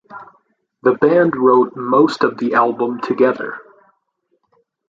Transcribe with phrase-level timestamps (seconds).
[0.81, 3.59] The band wrote most of the album together.